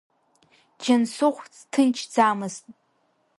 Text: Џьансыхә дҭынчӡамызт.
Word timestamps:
Џьансыхә 0.81 1.43
дҭынчӡамызт. 1.53 2.65